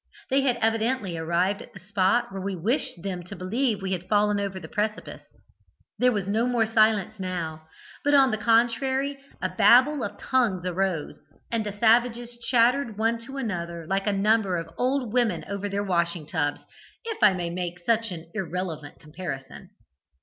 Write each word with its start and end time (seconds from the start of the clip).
They 0.31 0.41
had 0.41 0.57
evidently 0.61 1.15
arrived 1.15 1.61
at 1.61 1.73
the 1.73 1.79
spot 1.79 2.31
where 2.31 2.41
we 2.41 2.55
wished 2.55 3.03
them 3.03 3.21
to 3.25 3.35
believe 3.35 3.83
we 3.83 3.91
had 3.91 4.09
fallen 4.09 4.39
over 4.39 4.59
the 4.59 4.67
precipice. 4.67 5.21
There 5.99 6.11
was 6.11 6.25
no 6.27 6.47
more 6.47 6.65
silence 6.65 7.19
now, 7.19 7.67
but 8.03 8.15
on 8.15 8.31
the 8.31 8.39
contrary 8.39 9.19
a 9.43 9.49
Babel 9.49 10.03
of 10.03 10.17
tongues 10.17 10.65
arose, 10.65 11.19
and 11.51 11.63
the 11.63 11.77
savages 11.77 12.39
chattered 12.39 12.97
one 12.97 13.19
to 13.27 13.37
another 13.37 13.85
like 13.85 14.07
a 14.07 14.11
number 14.11 14.57
of 14.57 14.73
old 14.75 15.13
women 15.13 15.45
over 15.47 15.69
their 15.69 15.83
washing 15.83 16.25
tubs, 16.25 16.61
if 17.05 17.21
I 17.21 17.33
may 17.33 17.51
make 17.51 17.77
such 17.77 18.09
an 18.09 18.25
irreverent 18.33 18.99
comparison. 18.99 19.69